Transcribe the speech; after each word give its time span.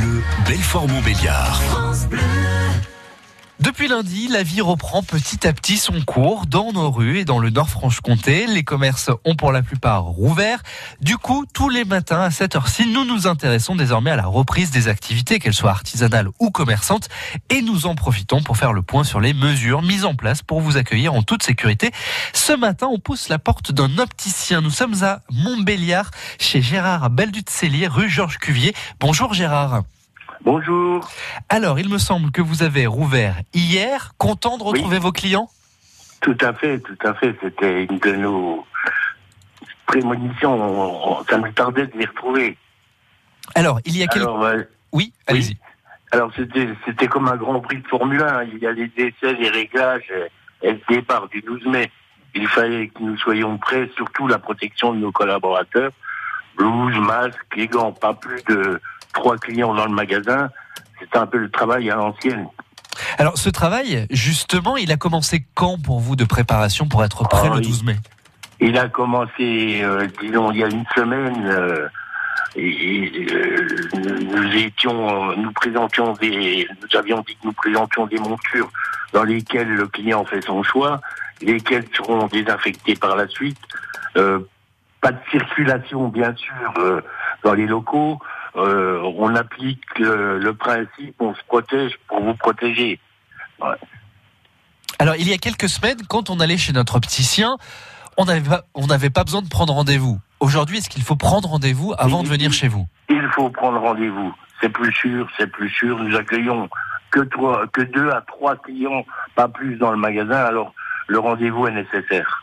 Bleu, 0.00 0.22
Belfort-Montbéliard. 0.46 1.60
Depuis 3.60 3.88
lundi, 3.88 4.26
la 4.28 4.42
vie 4.42 4.62
reprend 4.62 5.02
petit 5.02 5.46
à 5.46 5.52
petit 5.52 5.76
son 5.76 6.00
cours 6.00 6.46
dans 6.46 6.72
nos 6.72 6.90
rues 6.90 7.18
et 7.18 7.24
dans 7.26 7.38
le 7.38 7.50
Nord-Franche-Comté. 7.50 8.46
Les 8.46 8.64
commerces 8.64 9.10
ont 9.26 9.36
pour 9.36 9.52
la 9.52 9.60
plupart 9.60 10.04
rouvert. 10.04 10.62
Du 11.02 11.18
coup, 11.18 11.44
tous 11.52 11.68
les 11.68 11.84
matins 11.84 12.22
à 12.22 12.30
cette 12.30 12.56
heure-ci, 12.56 12.86
nous 12.86 13.04
nous 13.04 13.26
intéressons 13.26 13.76
désormais 13.76 14.12
à 14.12 14.16
la 14.16 14.24
reprise 14.24 14.70
des 14.70 14.88
activités, 14.88 15.38
qu'elles 15.38 15.52
soient 15.52 15.72
artisanales 15.72 16.28
ou 16.38 16.50
commerçantes, 16.50 17.10
et 17.50 17.60
nous 17.60 17.86
en 17.86 17.94
profitons 17.94 18.42
pour 18.42 18.56
faire 18.56 18.72
le 18.72 18.80
point 18.80 19.04
sur 19.04 19.20
les 19.20 19.34
mesures 19.34 19.82
mises 19.82 20.06
en 20.06 20.14
place 20.14 20.40
pour 20.40 20.62
vous 20.62 20.78
accueillir 20.78 21.12
en 21.12 21.22
toute 21.22 21.42
sécurité. 21.42 21.90
Ce 22.32 22.54
matin, 22.54 22.88
on 22.90 22.98
pousse 22.98 23.28
la 23.28 23.38
porte 23.38 23.72
d'un 23.72 23.98
opticien. 23.98 24.62
Nous 24.62 24.70
sommes 24.70 25.04
à 25.04 25.20
Montbéliard, 25.30 26.10
chez 26.38 26.62
Gérard 26.62 27.10
Beldutzellier, 27.10 27.88
rue 27.88 28.08
Georges 28.08 28.38
Cuvier. 28.38 28.74
Bonjour 29.00 29.34
Gérard. 29.34 29.82
Bonjour. 30.42 31.08
Alors, 31.48 31.78
il 31.78 31.88
me 31.88 31.98
semble 31.98 32.30
que 32.30 32.40
vous 32.40 32.62
avez 32.62 32.86
rouvert 32.86 33.36
hier, 33.52 34.12
content 34.18 34.56
de 34.58 34.62
retrouver 34.62 34.98
vos 34.98 35.12
clients? 35.12 35.48
Tout 36.22 36.36
à 36.40 36.52
fait, 36.52 36.78
tout 36.80 36.96
à 37.06 37.14
fait. 37.14 37.34
C'était 37.42 37.84
une 37.84 37.98
de 37.98 38.12
nos 38.16 38.66
prémonitions. 39.86 40.54
On- 40.54 41.18
on- 41.20 41.24
Ça 41.24 41.38
nous 41.38 41.52
tardait 41.52 41.86
de 41.86 41.96
les 41.98 42.06
retrouver. 42.06 42.56
Alors, 43.54 43.80
il 43.84 43.96
y 43.96 44.02
a 44.02 44.06
quelques... 44.06 44.24
Alors, 44.24 44.44
euh, 44.44 44.62
Oui, 44.92 45.12
allez-y. 45.26 45.56
alors 46.12 46.30
c'était, 46.34 47.06
comme 47.08 47.28
un 47.28 47.36
grand 47.36 47.60
prix 47.60 47.78
de 47.80 47.86
Formule 47.88 48.22
1. 48.22 48.44
Il 48.44 48.58
y 48.58 48.66
a 48.66 48.72
les 48.72 48.90
essais, 48.96 49.34
les 49.34 49.50
réglages 49.50 50.10
et, 50.62 50.66
et 50.68 50.72
le 50.72 50.80
départ 50.88 51.28
du 51.28 51.40
12 51.42 51.64
mai. 51.66 51.90
Il 52.34 52.46
fallait 52.48 52.88
que 52.88 53.02
nous 53.02 53.16
soyons 53.18 53.58
prêts, 53.58 53.90
surtout 53.96 54.26
la 54.28 54.38
protection 54.38 54.92
de 54.94 54.98
nos 54.98 55.12
collaborateurs. 55.12 55.90
Blouse, 56.60 56.98
masque, 56.98 57.38
les 57.56 57.68
gants, 57.68 57.92
pas 57.92 58.12
plus 58.12 58.42
de 58.44 58.78
trois 59.14 59.38
clients 59.38 59.72
dans 59.74 59.86
le 59.86 59.92
magasin. 59.94 60.50
C'était 60.98 61.16
un 61.16 61.26
peu 61.26 61.38
le 61.38 61.50
travail 61.50 61.90
à 61.90 61.94
l'ancienne. 61.94 62.46
Alors, 63.16 63.38
ce 63.38 63.48
travail, 63.48 64.06
justement, 64.10 64.76
il 64.76 64.92
a 64.92 64.98
commencé 64.98 65.46
quand 65.54 65.80
pour 65.82 66.00
vous 66.00 66.16
de 66.16 66.24
préparation 66.24 66.86
pour 66.86 67.02
être 67.02 67.24
prêt 67.24 67.48
Ah, 67.50 67.54
le 67.54 67.60
oui. 67.60 67.66
12 67.66 67.84
mai? 67.84 67.96
Il 68.60 68.76
a 68.76 68.90
commencé, 68.90 69.80
euh, 69.82 70.06
disons, 70.20 70.50
il 70.52 70.58
y 70.58 70.64
a 70.64 70.68
une 70.68 70.84
semaine, 70.94 71.46
euh, 71.46 71.88
et, 72.56 72.68
et, 72.68 73.26
euh, 73.32 73.88
nous 73.94 74.54
étions, 74.54 75.34
nous 75.36 75.52
présentions 75.52 76.12
des, 76.20 76.68
nous 76.82 76.98
avions 76.98 77.24
dit 77.26 77.36
que 77.36 77.46
nous 77.46 77.54
présentions 77.54 78.06
des 78.06 78.18
montures 78.18 78.70
dans 79.14 79.24
lesquelles 79.24 79.70
le 79.70 79.86
client 79.86 80.26
fait 80.26 80.42
son 80.42 80.62
choix, 80.62 81.00
lesquelles 81.40 81.86
seront 81.96 82.26
désinfectées 82.26 82.96
par 82.96 83.16
la 83.16 83.26
suite. 83.28 83.58
Euh, 85.00 85.08
pas 85.08 85.12
de 85.12 85.18
circulation, 85.30 86.08
bien 86.08 86.34
sûr, 86.36 86.72
euh, 86.78 87.00
dans 87.42 87.54
les 87.54 87.66
locaux. 87.66 88.18
Euh, 88.56 89.00
on 89.16 89.34
applique 89.34 89.98
le, 89.98 90.38
le 90.38 90.54
principe, 90.54 91.14
on 91.20 91.34
se 91.34 91.42
protège 91.46 91.92
pour 92.08 92.20
vous 92.22 92.34
protéger. 92.34 92.98
Alors, 94.98 95.14
il 95.16 95.28
y 95.28 95.32
a 95.32 95.38
quelques 95.38 95.68
semaines, 95.68 95.98
quand 96.08 96.30
on 96.30 96.40
allait 96.40 96.58
chez 96.58 96.72
notre 96.72 96.96
opticien, 96.96 97.56
on 98.16 98.24
n'avait 98.24 98.48
pas, 98.48 98.62
on 98.74 98.86
n'avait 98.86 99.10
pas 99.10 99.24
besoin 99.24 99.42
de 99.42 99.48
prendre 99.48 99.72
rendez-vous. 99.72 100.18
Aujourd'hui, 100.40 100.78
est-ce 100.78 100.90
qu'il 100.90 101.02
faut 101.02 101.16
prendre 101.16 101.48
rendez-vous 101.48 101.94
avant 101.98 102.22
de 102.22 102.28
venir 102.28 102.52
chez 102.52 102.68
vous? 102.68 102.86
Il 103.08 103.28
faut 103.34 103.50
prendre 103.50 103.78
rendez-vous. 103.78 104.34
C'est 104.60 104.68
plus 104.68 104.92
sûr, 104.92 105.28
c'est 105.38 105.46
plus 105.46 105.70
sûr. 105.70 105.98
Nous 105.98 106.16
accueillons 106.16 106.68
que 107.10 107.20
trois, 107.20 107.66
que 107.68 107.82
deux 107.82 108.10
à 108.10 108.22
trois 108.22 108.56
clients, 108.56 109.04
pas 109.34 109.48
plus 109.48 109.76
dans 109.76 109.90
le 109.90 109.96
magasin. 109.96 110.36
Alors 110.36 110.74
le 111.06 111.18
rendez-vous 111.18 111.66
est 111.66 111.72
nécessaire. 111.72 112.42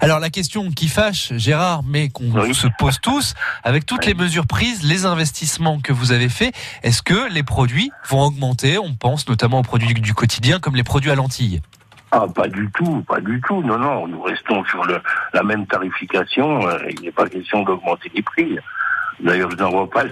Alors, 0.00 0.18
la 0.20 0.30
question 0.30 0.70
qui 0.70 0.88
fâche, 0.88 1.32
Gérard, 1.36 1.82
mais 1.84 2.08
qu'on 2.08 2.30
Oui. 2.30 2.54
se 2.54 2.66
pose 2.78 3.00
tous, 3.00 3.34
avec 3.62 3.86
toutes 3.86 4.00
Oui. 4.00 4.08
les 4.08 4.14
mesures 4.14 4.46
prises, 4.46 4.82
les 4.82 5.06
investissements 5.06 5.80
que 5.80 5.92
vous 5.92 6.12
avez 6.12 6.28
faits, 6.28 6.54
est-ce 6.82 7.02
que 7.02 7.30
les 7.32 7.42
produits 7.42 7.90
vont 8.08 8.22
augmenter? 8.22 8.78
On 8.78 8.94
pense 8.94 9.28
notamment 9.28 9.60
aux 9.60 9.62
produits 9.64 9.94
du 9.94 10.14
quotidien, 10.14 10.58
comme 10.60 10.76
les 10.76 10.84
produits 10.84 11.10
à 11.10 11.14
lentilles. 11.14 11.60
Ah, 12.12 12.26
pas 12.32 12.46
du 12.48 12.70
tout, 12.74 13.02
pas 13.08 13.20
du 13.20 13.40
tout. 13.46 13.62
Non, 13.62 13.78
non, 13.78 14.06
nous 14.06 14.22
restons 14.22 14.64
sur 14.66 14.84
le, 14.84 15.00
la 15.32 15.42
même 15.42 15.66
tarification. 15.66 16.66
Euh, 16.68 16.78
il 16.90 17.00
n'est 17.02 17.10
pas 17.12 17.28
question 17.28 17.62
d'augmenter 17.64 18.10
les 18.14 18.22
prix. 18.22 18.56
D'ailleurs, 19.20 19.50
je 19.50 19.56
n'en 19.56 19.70
vois 19.70 19.90
pas 19.90 20.04
la, 20.04 20.10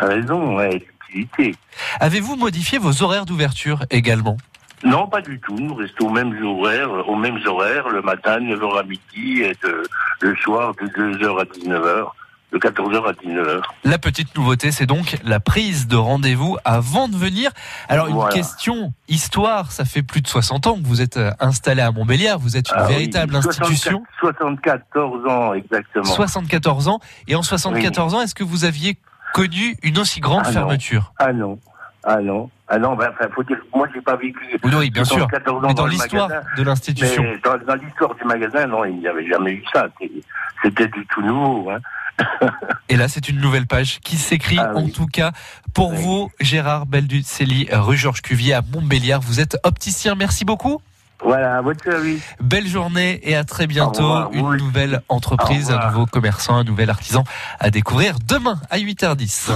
la 0.00 0.06
raison, 0.06 0.56
ouais, 0.56 0.84
l'utilité. 1.08 1.54
Avez-vous 2.00 2.36
modifié 2.36 2.78
vos 2.78 3.02
horaires 3.02 3.24
d'ouverture 3.26 3.84
également? 3.90 4.36
Non, 4.84 5.06
pas 5.06 5.20
du 5.22 5.40
tout. 5.40 5.56
Nous 5.58 5.74
restons 5.74 6.06
aux 6.08 6.10
mêmes 6.10 6.34
horaires, 6.44 7.08
aux 7.08 7.16
mêmes 7.16 7.38
horaires, 7.46 7.88
le 7.88 8.02
matin, 8.02 8.38
9h 8.38 8.80
à 8.80 8.82
midi, 8.82 9.42
et 9.42 9.56
de, 9.62 9.82
le 10.20 10.36
soir, 10.36 10.74
de 10.74 10.86
2h 10.86 11.40
à 11.40 11.44
19h, 11.44 12.06
de 12.52 12.58
14h 12.58 13.08
à 13.08 13.12
19h. 13.12 13.62
La 13.84 13.98
petite 13.98 14.36
nouveauté, 14.36 14.70
c'est 14.72 14.84
donc 14.86 15.16
la 15.24 15.40
prise 15.40 15.88
de 15.88 15.96
rendez-vous 15.96 16.58
avant 16.64 17.08
de 17.08 17.16
venir. 17.16 17.50
Alors, 17.88 18.08
une 18.08 18.14
Voilà. 18.14 18.34
question 18.34 18.92
histoire, 19.08 19.72
ça 19.72 19.84
fait 19.86 20.02
plus 20.02 20.20
de 20.20 20.28
60 20.28 20.66
ans 20.66 20.74
que 20.76 20.86
vous 20.86 21.00
êtes 21.00 21.16
euh, 21.16 21.30
installé 21.40 21.80
à 21.80 21.90
Montbéliard, 21.90 22.38
vous 22.38 22.56
êtes 22.56 22.68
une 22.70 22.76
Ah 22.78 22.84
oui, 22.86 22.92
véritable 22.94 23.32
64 23.32 23.62
institution, 23.70 24.02
74 24.20 25.26
ans, 25.26 25.54
exactement. 25.54 26.04
74 26.04 26.88
ans, 26.88 27.00
et 27.26 27.34
en 27.34 27.42
74 27.42 28.14
ans, 28.14 28.20
est-ce 28.20 28.34
que 28.34 28.44
vous 28.44 28.64
aviez 28.64 28.98
connu 29.32 29.76
une 29.82 29.98
aussi 29.98 30.20
grande 30.20 30.42
Ah 30.44 30.48
non. 30.48 30.52
fermeture? 30.52 31.12
Ah 31.18 31.32
non, 31.32 31.58
ah 32.04 32.20
non, 32.20 32.50
ah 32.68 32.78
non, 32.78 32.96
ben, 32.96 33.10
enfin, 33.12 33.28
faut 33.34 33.42
dire, 33.42 33.58
moi, 33.74 33.86
j'ai 33.94 34.00
pas 34.00 34.16
vécu. 34.16 34.58
Oui, 34.64 34.90
bien 34.90 35.04
sûr, 35.04 35.18
74 35.18 35.64
ans 35.64 35.68
mais 35.68 35.74
dans 35.74 35.86
l'histoire 35.86 36.28
de 36.56 36.62
l'institution. 36.62 37.22
Dans, 37.44 37.58
dans 37.58 37.74
l'histoire 37.74 38.14
du 38.14 38.24
magasin, 38.24 38.66
non, 38.66 38.84
il 38.84 38.96
n'y 38.98 39.06
avait 39.08 39.26
jamais 39.26 39.52
eu 39.52 39.64
ça. 39.72 39.86
C'était 40.62 40.88
du 40.88 41.06
tout 41.12 41.20
nouveau. 41.22 41.70
Hein. 41.70 41.78
Et 42.88 42.96
là, 42.96 43.08
c'est 43.08 43.28
une 43.28 43.40
nouvelle 43.40 43.66
page 43.66 44.00
qui 44.00 44.16
s'écrit, 44.16 44.58
Ah 44.58 44.72
en 44.74 44.84
oui. 44.84 44.92
tout 44.92 45.06
cas, 45.06 45.32
pour 45.74 45.90
Oui. 45.90 45.96
vous, 45.98 46.30
Gérard 46.40 46.86
Belducelli, 46.86 47.68
rue 47.72 47.96
Georges 47.96 48.22
Cuvier 48.22 48.54
à 48.54 48.62
Montbéliard. 48.62 49.20
Vous 49.20 49.40
êtes 49.40 49.58
opticien, 49.64 50.14
merci 50.14 50.44
beaucoup. 50.44 50.80
Voilà, 51.22 51.56
à 51.58 51.60
votre 51.62 51.82
service. 51.82 52.22
Belle 52.40 52.66
journée 52.66 53.18
et 53.22 53.34
à 53.34 53.44
très 53.44 53.66
bientôt. 53.66 54.02
Revoir, 54.02 54.32
Une 54.32 54.46
oui. 54.46 54.56
nouvelle 54.58 55.00
entreprise, 55.08 55.70
un 55.70 55.86
nouveau 55.90 56.04
commerçant, 56.06 56.56
un 56.56 56.64
nouvel 56.64 56.90
artisan 56.90 57.24
à 57.60 57.70
découvrir 57.70 58.16
demain 58.28 58.60
à 58.70 58.78
8h10. 58.78 59.50